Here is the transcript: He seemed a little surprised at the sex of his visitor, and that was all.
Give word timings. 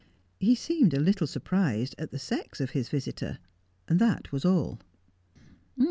He 0.39 0.55
seemed 0.55 0.95
a 0.95 0.99
little 0.99 1.27
surprised 1.27 1.93
at 1.99 2.09
the 2.09 2.17
sex 2.17 2.59
of 2.59 2.71
his 2.71 2.89
visitor, 2.89 3.37
and 3.87 3.99
that 3.99 4.31
was 4.31 4.43
all. 4.43 4.79